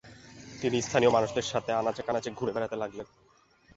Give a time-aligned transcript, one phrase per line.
[0.61, 3.07] তিনি স্থানীয় মানুষদের সাথে আনাচে-কানাচে ঘুরে বেড়াতে লাগলেন।